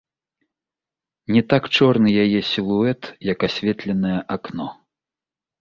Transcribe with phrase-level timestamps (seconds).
[1.35, 3.01] Не так чорны яе сілуэт,
[3.31, 4.67] як асветленае акно.